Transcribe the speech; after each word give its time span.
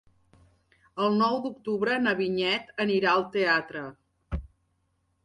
El 1.07 1.17
nou 1.19 1.35
d'octubre 1.43 1.97
na 2.05 2.13
Vinyet 2.21 2.71
anirà 2.87 3.13
al 3.13 3.27
teatre. 3.37 3.85